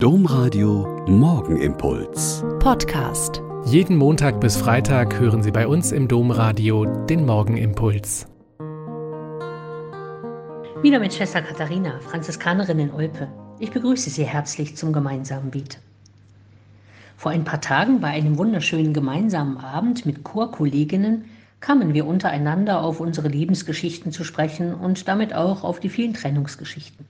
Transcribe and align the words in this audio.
Domradio 0.00 1.04
Morgenimpuls. 1.08 2.44
Podcast. 2.60 3.42
Jeden 3.64 3.96
Montag 3.96 4.40
bis 4.40 4.56
Freitag 4.56 5.18
hören 5.18 5.42
Sie 5.42 5.50
bei 5.50 5.66
uns 5.66 5.90
im 5.90 6.06
Domradio 6.06 6.84
den 6.84 7.26
Morgenimpuls. 7.26 8.28
Wieder 10.82 11.00
mit 11.00 11.12
Schwester 11.12 11.42
Katharina, 11.42 11.98
Franziskanerin 11.98 12.78
in 12.78 12.92
Olpe. 12.92 13.26
Ich 13.58 13.72
begrüße 13.72 14.08
Sie 14.10 14.22
herzlich 14.22 14.76
zum 14.76 14.92
gemeinsamen 14.92 15.50
Beet. 15.50 15.80
Vor 17.16 17.32
ein 17.32 17.42
paar 17.42 17.60
Tagen 17.60 18.00
bei 18.00 18.10
einem 18.10 18.38
wunderschönen 18.38 18.94
gemeinsamen 18.94 19.56
Abend 19.56 20.06
mit 20.06 20.22
Chorkolleginnen 20.22 21.24
kamen 21.58 21.92
wir 21.92 22.06
untereinander 22.06 22.84
auf 22.84 23.00
unsere 23.00 23.26
Lebensgeschichten 23.26 24.12
zu 24.12 24.22
sprechen 24.22 24.74
und 24.74 25.08
damit 25.08 25.34
auch 25.34 25.64
auf 25.64 25.80
die 25.80 25.88
vielen 25.88 26.14
Trennungsgeschichten. 26.14 27.04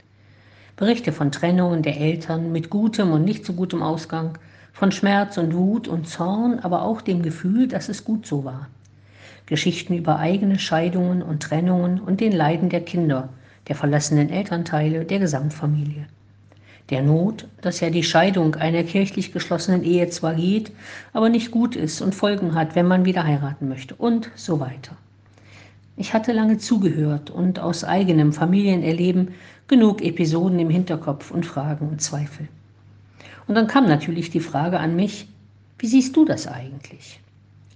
Berichte 0.78 1.10
von 1.10 1.32
Trennungen 1.32 1.82
der 1.82 2.00
Eltern 2.00 2.52
mit 2.52 2.70
gutem 2.70 3.10
und 3.10 3.24
nicht 3.24 3.44
so 3.44 3.52
gutem 3.52 3.82
Ausgang, 3.82 4.38
von 4.72 4.92
Schmerz 4.92 5.36
und 5.36 5.52
Wut 5.52 5.88
und 5.88 6.08
Zorn, 6.08 6.60
aber 6.60 6.82
auch 6.82 7.02
dem 7.02 7.20
Gefühl, 7.20 7.66
dass 7.66 7.88
es 7.88 8.04
gut 8.04 8.28
so 8.28 8.44
war. 8.44 8.68
Geschichten 9.46 9.94
über 9.94 10.20
eigene 10.20 10.56
Scheidungen 10.60 11.20
und 11.20 11.42
Trennungen 11.42 11.98
und 11.98 12.20
den 12.20 12.30
Leiden 12.30 12.68
der 12.68 12.82
Kinder, 12.82 13.28
der 13.66 13.74
verlassenen 13.74 14.30
Elternteile, 14.30 15.04
der 15.04 15.18
Gesamtfamilie. 15.18 16.06
Der 16.90 17.02
Not, 17.02 17.48
dass 17.60 17.80
ja 17.80 17.90
die 17.90 18.04
Scheidung 18.04 18.54
einer 18.54 18.84
kirchlich 18.84 19.32
geschlossenen 19.32 19.82
Ehe 19.82 20.08
zwar 20.10 20.34
geht, 20.34 20.70
aber 21.12 21.28
nicht 21.28 21.50
gut 21.50 21.74
ist 21.74 22.00
und 22.00 22.14
Folgen 22.14 22.54
hat, 22.54 22.76
wenn 22.76 22.86
man 22.86 23.04
wieder 23.04 23.24
heiraten 23.24 23.68
möchte 23.68 23.96
und 23.96 24.30
so 24.36 24.60
weiter. 24.60 24.96
Ich 26.00 26.14
hatte 26.14 26.30
lange 26.30 26.58
zugehört 26.58 27.28
und 27.28 27.58
aus 27.58 27.82
eigenem 27.82 28.32
Familienerleben 28.32 29.32
genug 29.66 30.00
Episoden 30.00 30.60
im 30.60 30.70
Hinterkopf 30.70 31.32
und 31.32 31.44
Fragen 31.44 31.88
und 31.88 32.00
Zweifel. 32.00 32.46
Und 33.48 33.56
dann 33.56 33.66
kam 33.66 33.88
natürlich 33.88 34.30
die 34.30 34.38
Frage 34.38 34.78
an 34.78 34.94
mich, 34.94 35.26
wie 35.76 35.88
siehst 35.88 36.16
du 36.16 36.24
das 36.24 36.46
eigentlich? 36.46 37.18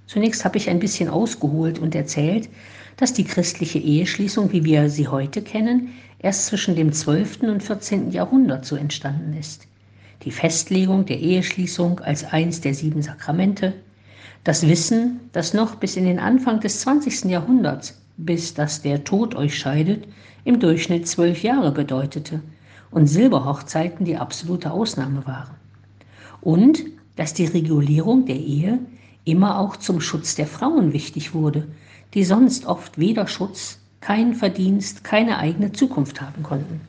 Zunächst 0.06 0.44
habe 0.44 0.56
ich 0.56 0.70
ein 0.70 0.78
bisschen 0.78 1.08
ausgeholt 1.08 1.80
und 1.80 1.96
erzählt, 1.96 2.48
dass 2.96 3.12
die 3.12 3.24
christliche 3.24 3.80
Eheschließung, 3.80 4.52
wie 4.52 4.62
wir 4.62 4.88
sie 4.88 5.08
heute 5.08 5.42
kennen, 5.42 5.88
erst 6.20 6.46
zwischen 6.46 6.76
dem 6.76 6.92
12. 6.92 7.42
und 7.42 7.60
14. 7.60 8.12
Jahrhundert 8.12 8.64
so 8.64 8.76
entstanden 8.76 9.36
ist. 9.36 9.66
Die 10.22 10.30
Festlegung 10.30 11.06
der 11.06 11.18
Eheschließung 11.18 11.98
als 11.98 12.22
eins 12.22 12.60
der 12.60 12.74
sieben 12.74 13.02
Sakramente, 13.02 13.74
das 14.44 14.64
Wissen, 14.68 15.18
dass 15.32 15.54
noch 15.54 15.74
bis 15.74 15.96
in 15.96 16.04
den 16.04 16.20
Anfang 16.20 16.60
des 16.60 16.82
20. 16.82 17.24
Jahrhunderts 17.24 17.98
bis 18.16 18.54
dass 18.54 18.82
der 18.82 19.04
Tod 19.04 19.34
euch 19.34 19.58
scheidet, 19.58 20.06
im 20.44 20.60
Durchschnitt 20.60 21.06
zwölf 21.06 21.42
Jahre 21.42 21.72
bedeutete 21.72 22.42
und 22.90 23.06
Silberhochzeiten 23.06 24.04
die 24.04 24.16
absolute 24.16 24.70
Ausnahme 24.70 25.26
waren. 25.26 25.54
Und 26.40 26.82
dass 27.16 27.34
die 27.34 27.46
Regulierung 27.46 28.26
der 28.26 28.36
Ehe 28.36 28.78
immer 29.24 29.58
auch 29.58 29.76
zum 29.76 30.00
Schutz 30.00 30.34
der 30.34 30.46
Frauen 30.46 30.92
wichtig 30.92 31.34
wurde, 31.34 31.68
die 32.14 32.24
sonst 32.24 32.66
oft 32.66 32.98
weder 32.98 33.26
Schutz, 33.26 33.78
keinen 34.00 34.34
Verdienst, 34.34 35.04
keine 35.04 35.38
eigene 35.38 35.72
Zukunft 35.72 36.20
haben 36.20 36.42
konnten. 36.42 36.80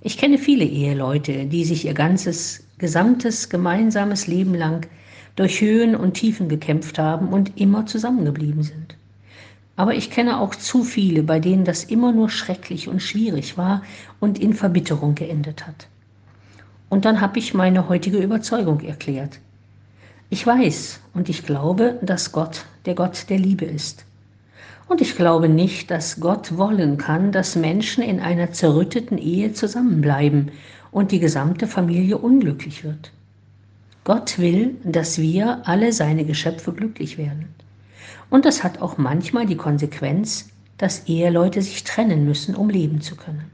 Ich 0.00 0.18
kenne 0.18 0.36
viele 0.36 0.64
Eheleute, 0.64 1.46
die 1.46 1.64
sich 1.64 1.84
ihr 1.84 1.94
ganzes, 1.94 2.64
gesamtes, 2.78 3.48
gemeinsames 3.48 4.26
Leben 4.26 4.54
lang 4.54 4.88
durch 5.36 5.60
Höhen 5.60 5.94
und 5.94 6.14
Tiefen 6.14 6.48
gekämpft 6.48 6.98
haben 6.98 7.28
und 7.28 7.58
immer 7.58 7.86
zusammengeblieben 7.86 8.64
sind. 8.64 8.81
Aber 9.76 9.94
ich 9.94 10.10
kenne 10.10 10.40
auch 10.40 10.54
zu 10.54 10.84
viele, 10.84 11.22
bei 11.22 11.40
denen 11.40 11.64
das 11.64 11.84
immer 11.84 12.12
nur 12.12 12.28
schrecklich 12.28 12.88
und 12.88 13.00
schwierig 13.00 13.56
war 13.56 13.82
und 14.20 14.38
in 14.38 14.52
Verbitterung 14.52 15.14
geendet 15.14 15.66
hat. 15.66 15.88
Und 16.88 17.04
dann 17.04 17.20
habe 17.20 17.38
ich 17.38 17.54
meine 17.54 17.88
heutige 17.88 18.18
Überzeugung 18.18 18.80
erklärt. 18.80 19.38
Ich 20.28 20.46
weiß 20.46 21.00
und 21.14 21.28
ich 21.28 21.44
glaube, 21.44 21.98
dass 22.02 22.32
Gott 22.32 22.66
der 22.86 22.94
Gott 22.94 23.30
der 23.30 23.38
Liebe 23.38 23.64
ist. 23.64 24.04
Und 24.88 25.00
ich 25.00 25.16
glaube 25.16 25.48
nicht, 25.48 25.90
dass 25.90 26.20
Gott 26.20 26.56
wollen 26.58 26.98
kann, 26.98 27.32
dass 27.32 27.56
Menschen 27.56 28.02
in 28.02 28.20
einer 28.20 28.52
zerrütteten 28.52 29.16
Ehe 29.16 29.52
zusammenbleiben 29.52 30.50
und 30.90 31.12
die 31.12 31.20
gesamte 31.20 31.66
Familie 31.66 32.18
unglücklich 32.18 32.84
wird. 32.84 33.10
Gott 34.04 34.38
will, 34.38 34.76
dass 34.84 35.18
wir 35.18 35.62
alle 35.64 35.92
seine 35.92 36.24
Geschöpfe 36.24 36.72
glücklich 36.72 37.16
werden. 37.16 37.48
Und 38.30 38.44
das 38.44 38.64
hat 38.64 38.80
auch 38.80 38.98
manchmal 38.98 39.46
die 39.46 39.56
Konsequenz, 39.56 40.50
dass 40.78 41.06
Eheleute 41.06 41.62
sich 41.62 41.84
trennen 41.84 42.24
müssen, 42.24 42.54
um 42.54 42.70
leben 42.70 43.00
zu 43.00 43.16
können. 43.16 43.50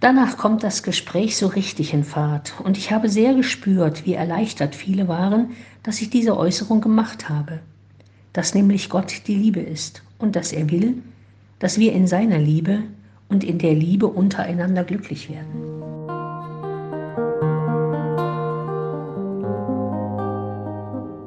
Danach 0.00 0.38
kommt 0.38 0.62
das 0.62 0.84
Gespräch 0.84 1.36
so 1.36 1.48
richtig 1.48 1.92
in 1.92 2.04
Fahrt 2.04 2.54
und 2.62 2.78
ich 2.78 2.92
habe 2.92 3.08
sehr 3.08 3.34
gespürt, 3.34 4.06
wie 4.06 4.14
erleichtert 4.14 4.76
viele 4.76 5.08
waren, 5.08 5.50
dass 5.82 6.00
ich 6.00 6.08
diese 6.08 6.36
Äußerung 6.36 6.80
gemacht 6.80 7.28
habe, 7.28 7.58
dass 8.32 8.54
nämlich 8.54 8.90
Gott 8.90 9.26
die 9.26 9.34
Liebe 9.34 9.60
ist 9.60 10.02
und 10.18 10.36
dass 10.36 10.52
er 10.52 10.70
will, 10.70 11.02
dass 11.58 11.78
wir 11.78 11.92
in 11.92 12.06
seiner 12.06 12.38
Liebe 12.38 12.84
und 13.28 13.42
in 13.42 13.58
der 13.58 13.74
Liebe 13.74 14.06
untereinander 14.06 14.84
glücklich 14.84 15.28
werden. 15.28 15.77